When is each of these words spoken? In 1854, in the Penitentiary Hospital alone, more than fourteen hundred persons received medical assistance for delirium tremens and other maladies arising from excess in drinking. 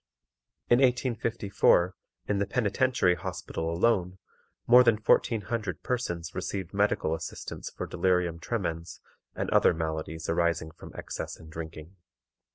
In 0.67 0.79
1854, 0.79 1.93
in 2.27 2.39
the 2.39 2.47
Penitentiary 2.47 3.13
Hospital 3.13 3.71
alone, 3.71 4.17
more 4.65 4.83
than 4.83 4.97
fourteen 4.97 5.41
hundred 5.41 5.83
persons 5.83 6.33
received 6.33 6.73
medical 6.73 7.13
assistance 7.13 7.69
for 7.69 7.85
delirium 7.85 8.39
tremens 8.39 8.99
and 9.35 9.47
other 9.51 9.75
maladies 9.75 10.27
arising 10.27 10.71
from 10.71 10.91
excess 10.95 11.39
in 11.39 11.49
drinking. 11.51 11.97